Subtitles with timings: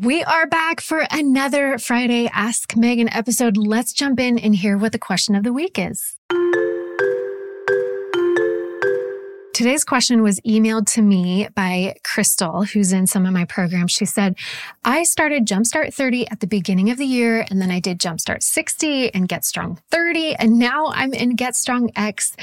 [0.00, 3.56] We are back for another Friday Ask Megan episode.
[3.56, 6.17] Let's jump in and hear what the question of the week is.
[9.58, 13.90] Today's question was emailed to me by Crystal, who's in some of my programs.
[13.90, 14.36] She said,
[14.84, 18.44] I started Jumpstart 30 at the beginning of the year, and then I did Jumpstart
[18.44, 22.36] 60 and Get Strong 30, and now I'm in Get Strong X.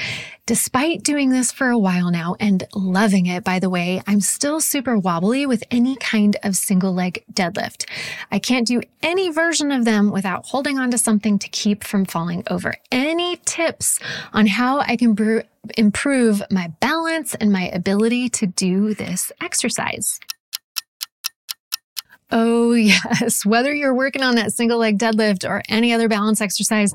[0.44, 4.60] Despite doing this for a while now and loving it, by the way, I'm still
[4.60, 7.88] super wobbly with any kind of single leg deadlift.
[8.30, 12.04] I can't do any version of them without holding on to something to keep from
[12.04, 12.74] falling over.
[12.92, 13.98] Any tips
[14.34, 15.42] on how I can brew
[15.76, 20.20] improve my balance and my ability to do this exercise.
[22.32, 23.46] Oh, yes.
[23.46, 26.92] Whether you're working on that single leg deadlift or any other balance exercise,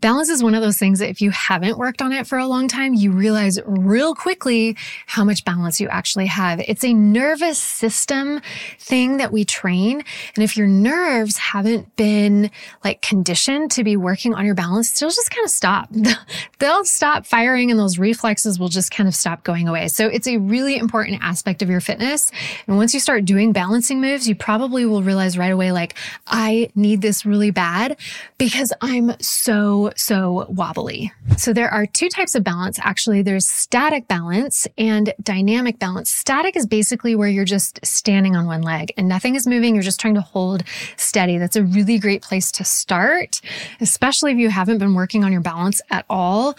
[0.00, 2.46] balance is one of those things that if you haven't worked on it for a
[2.46, 4.76] long time, you realize real quickly
[5.06, 6.60] how much balance you actually have.
[6.60, 8.42] It's a nervous system
[8.78, 10.04] thing that we train.
[10.34, 12.50] And if your nerves haven't been
[12.84, 15.88] like conditioned to be working on your balance, they'll just kind of stop.
[16.58, 19.88] They'll stop firing and those reflexes will just kind of stop going away.
[19.88, 22.30] So it's a really important aspect of your fitness.
[22.66, 25.94] And once you start doing balancing moves, you probably probably will realize right away, like,
[26.26, 27.96] I need this really bad
[28.38, 31.12] because I'm so, so wobbly.
[31.36, 32.80] So there are two types of balance.
[32.82, 36.10] Actually, there's static balance and dynamic balance.
[36.10, 39.74] Static is basically where you're just standing on one leg and nothing is moving.
[39.74, 40.64] You're just trying to hold
[40.96, 41.38] steady.
[41.38, 43.40] That's a really great place to start,
[43.80, 46.56] especially if you haven't been working on your balance at all.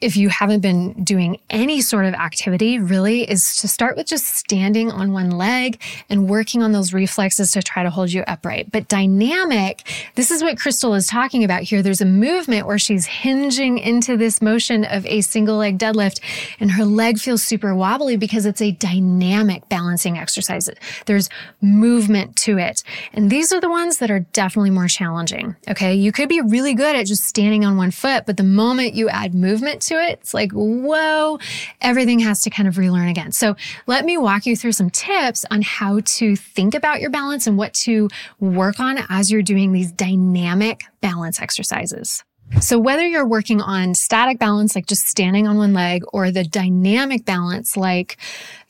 [0.00, 4.34] If you haven't been doing any sort of activity, really, is to start with just
[4.34, 6.92] standing on one leg and working on those
[7.38, 8.70] reflexes to try to hold you upright.
[8.70, 9.82] But dynamic,
[10.14, 11.82] this is what Crystal is talking about here.
[11.82, 16.20] There's a movement where she's hinging into this motion of a single leg deadlift
[16.60, 20.68] and her leg feels super wobbly because it's a dynamic balancing exercise.
[21.06, 21.28] There's
[21.60, 22.82] movement to it.
[23.12, 25.56] And these are the ones that are definitely more challenging.
[25.68, 25.94] Okay.
[25.94, 29.08] You could be really good at just standing on one foot, but the moment you
[29.08, 31.38] add movement to it, it's like, whoa,
[31.80, 33.32] everything has to kind of relearn again.
[33.32, 37.25] So let me walk you through some tips on how to think about your balance
[37.26, 42.22] balance and what to work on as you're doing these dynamic balance exercises.
[42.60, 46.44] So whether you're working on static balance, like just standing on one leg, or the
[46.44, 48.16] dynamic balance, like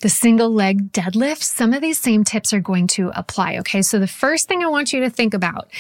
[0.01, 3.59] the single leg deadlift, some of these same tips are going to apply.
[3.59, 3.83] Okay.
[3.83, 5.71] So the first thing I want you to think about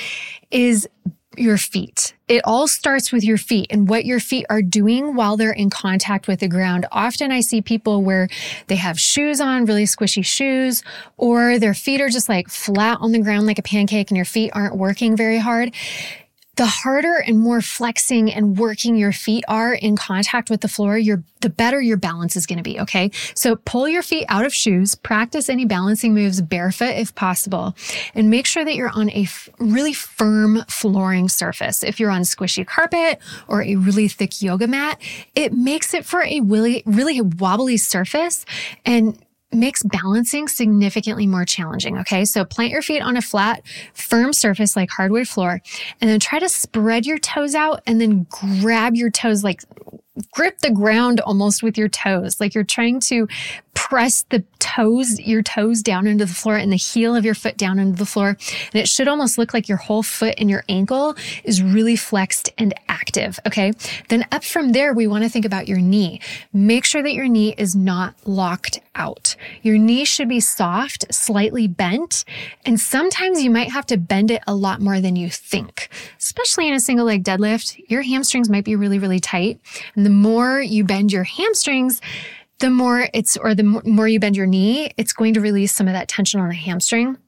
[0.50, 0.88] is
[1.36, 2.14] your feet.
[2.28, 5.68] It all starts with your feet and what your feet are doing while they're in
[5.68, 6.86] contact with the ground.
[6.92, 8.28] Often I see people where
[8.68, 10.82] they have shoes on, really squishy shoes,
[11.16, 14.24] or their feet are just like flat on the ground like a pancake and your
[14.24, 15.74] feet aren't working very hard
[16.56, 20.97] the harder and more flexing and working your feet are in contact with the floor,
[20.97, 22.81] your the better your balance is going to be.
[22.81, 23.11] Okay.
[23.34, 27.77] So pull your feet out of shoes, practice any balancing moves barefoot if possible,
[28.15, 31.83] and make sure that you're on a f- really firm flooring surface.
[31.83, 35.00] If you're on squishy carpet or a really thick yoga mat,
[35.34, 38.47] it makes it for a really, really wobbly surface
[38.87, 39.19] and
[39.52, 41.98] makes balancing significantly more challenging.
[41.98, 42.24] Okay.
[42.24, 43.62] So plant your feet on a flat,
[43.94, 45.60] firm surface like hardwood floor,
[46.00, 48.26] and then try to spread your toes out and then
[48.60, 49.62] grab your toes like
[50.32, 52.40] grip the ground almost with your toes.
[52.40, 53.28] Like you're trying to
[53.76, 57.56] press the toes, your toes down into the floor and the heel of your foot
[57.56, 58.31] down into the floor.
[58.31, 61.14] And it should almost look like your whole foot and your ankle
[61.44, 63.38] is really flexed and active.
[63.47, 63.72] Okay.
[64.09, 66.20] Then up from there, we want to think about your knee.
[66.53, 69.37] Make sure that your knee is not locked out.
[69.62, 72.25] Your knee should be soft, slightly bent.
[72.64, 76.66] And sometimes you might have to bend it a lot more than you think, especially
[76.66, 77.78] in a single leg deadlift.
[77.88, 79.60] Your hamstrings might be really, really tight.
[79.94, 82.00] And the more you bend your hamstrings,
[82.59, 85.87] the more it's, or the more you bend your knee, it's going to release some
[85.87, 87.19] of that tension on the hamstring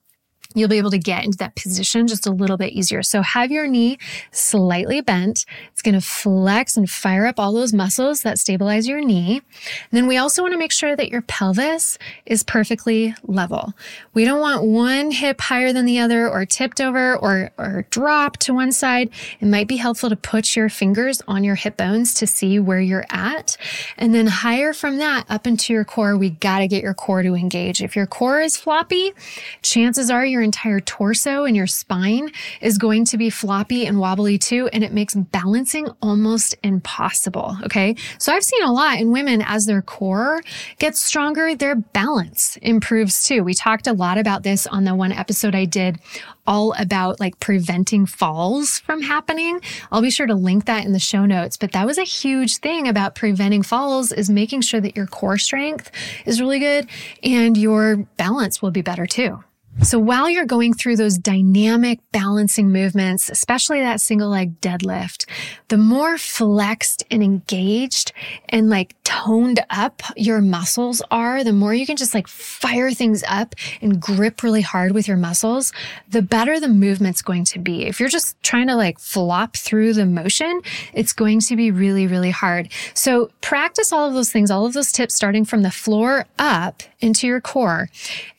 [0.54, 3.02] you'll be able to get into that position just a little bit easier.
[3.02, 3.98] So have your knee
[4.30, 5.44] slightly bent.
[5.72, 9.36] It's going to flex and fire up all those muscles that stabilize your knee.
[9.36, 13.74] And then we also want to make sure that your pelvis is perfectly level.
[14.14, 18.38] We don't want one hip higher than the other or tipped over or, or drop
[18.38, 19.10] to one side.
[19.40, 22.80] It might be helpful to put your fingers on your hip bones to see where
[22.80, 23.58] you're at.
[23.98, 27.22] And then higher from that up into your core, we got to get your core
[27.22, 27.82] to engage.
[27.82, 29.12] If your core is floppy,
[29.60, 32.30] chances are your entire torso and your spine
[32.60, 34.68] is going to be floppy and wobbly too.
[34.72, 37.56] And it makes balancing almost impossible.
[37.64, 37.96] Okay.
[38.18, 40.40] So I've seen a lot in women as their core
[40.78, 43.42] gets stronger, their balance improves too.
[43.42, 45.98] We talked a lot about this on the one episode I did
[46.46, 49.60] all about like preventing falls from happening.
[49.92, 51.56] I'll be sure to link that in the show notes.
[51.56, 55.36] But that was a huge thing about preventing falls is making sure that your core
[55.36, 55.90] strength
[56.24, 56.88] is really good
[57.22, 59.42] and your balance will be better too.
[59.82, 65.24] So while you're going through those dynamic balancing movements, especially that single leg deadlift,
[65.68, 68.12] the more flexed and engaged
[68.48, 73.22] and like toned up your muscles are, the more you can just like fire things
[73.28, 75.72] up and grip really hard with your muscles,
[76.08, 77.86] the better the movement's going to be.
[77.86, 80.60] If you're just trying to like flop through the motion,
[80.92, 82.68] it's going to be really, really hard.
[82.94, 86.82] So practice all of those things, all of those tips starting from the floor up
[87.00, 87.88] into your core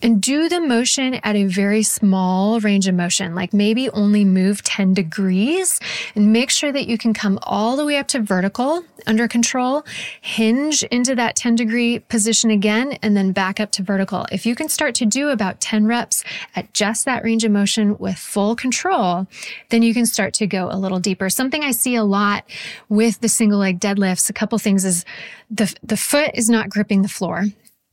[0.02, 4.62] and do the motion at a very small range of motion, like maybe only move
[4.64, 5.80] 10 degrees
[6.16, 9.86] and make sure that you can come all the way up to vertical under control,
[10.20, 14.26] hinge into that 10 degree position again, and then back up to vertical.
[14.32, 16.24] If you can start to do about 10 reps
[16.56, 19.28] at just that range of motion with full control,
[19.70, 21.30] then you can start to go a little deeper.
[21.30, 22.44] Something I see a lot
[22.90, 25.06] with the single leg deadlifts, a couple things is
[25.50, 27.46] the, the foot is not gripping the floor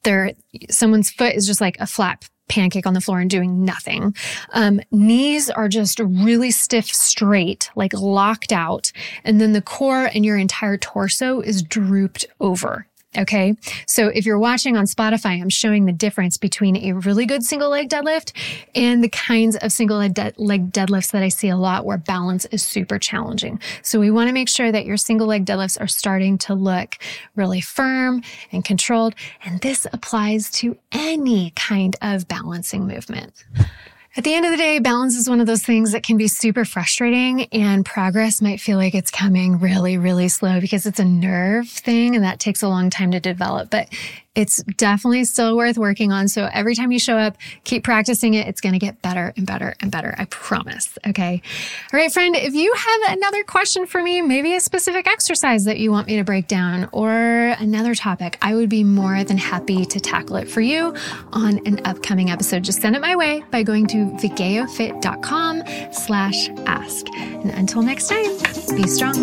[0.06, 0.32] there
[0.70, 4.14] someone's foot is just like a flat pancake on the floor and doing nothing.
[4.52, 8.92] Um, knees are just really stiff straight, like locked out.
[9.24, 12.86] And then the core and your entire torso is drooped over.
[13.16, 13.54] Okay.
[13.86, 17.70] So if you're watching on Spotify, I'm showing the difference between a really good single
[17.70, 18.32] leg deadlift
[18.74, 21.98] and the kinds of single leg, de- leg deadlifts that I see a lot where
[21.98, 23.60] balance is super challenging.
[23.82, 26.96] So we want to make sure that your single leg deadlifts are starting to look
[27.34, 28.22] really firm
[28.52, 29.14] and controlled.
[29.44, 33.44] And this applies to any kind of balancing movement.
[34.16, 36.26] At the end of the day, balance is one of those things that can be
[36.26, 41.04] super frustrating and progress might feel like it's coming really, really slow because it's a
[41.04, 43.68] nerve thing and that takes a long time to develop.
[43.68, 43.90] But
[44.36, 46.28] it's definitely still worth working on.
[46.28, 48.46] So every time you show up, keep practicing it.
[48.46, 50.14] It's going to get better and better and better.
[50.18, 50.98] I promise.
[51.06, 51.40] Okay.
[51.92, 55.78] All right, friend, if you have another question for me, maybe a specific exercise that
[55.78, 57.10] you want me to break down or
[57.58, 60.94] another topic, I would be more than happy to tackle it for you
[61.32, 62.62] on an upcoming episode.
[62.62, 65.62] Just send it my way by going to vigeofit.com
[65.92, 67.06] slash ask.
[67.16, 68.36] And until next time,
[68.76, 69.16] be strong.